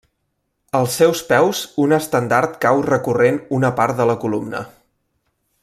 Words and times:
Als 0.77 0.95
seus 1.01 1.19
peus 1.31 1.59
un 1.83 1.93
estendard 1.99 2.57
cau 2.65 2.81
recorrent 2.89 3.39
una 3.59 3.71
part 3.81 4.01
de 4.01 4.09
la 4.13 4.17
columna. 4.25 4.65